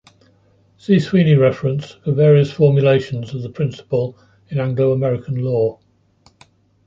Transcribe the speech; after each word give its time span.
See 0.77 0.99
Sweeney 0.99 1.35
reference 1.35 1.91
for 1.91 2.11
various 2.13 2.51
formulations 2.51 3.35
of 3.35 3.43
the 3.43 3.51
principle 3.51 4.17
in 4.49 4.59
Anglo-American 4.59 5.35
law. 5.43 5.79